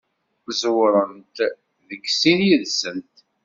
Ẓewrent 0.61 1.35
deg 1.89 2.03
sin 2.19 2.39
yid-sent. 2.47 3.15